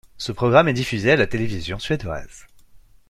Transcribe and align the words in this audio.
Ce 0.17 0.31
programme 0.31 0.67
est 0.67 0.73
diffusé 0.73 1.11
à 1.11 1.15
la 1.15 1.27
télévision 1.27 1.77
suédoise. 1.77 2.47